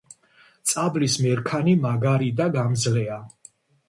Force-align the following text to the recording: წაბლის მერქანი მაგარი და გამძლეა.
წაბლის 0.69 1.17
მერქანი 1.25 1.75
მაგარი 1.83 2.31
და 2.39 2.47
გამძლეა. 2.57 3.19